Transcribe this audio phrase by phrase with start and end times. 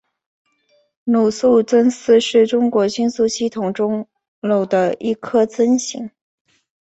[1.03, 4.07] 娄宿增四是中国星官系统中
[4.41, 6.09] 娄的一颗增星。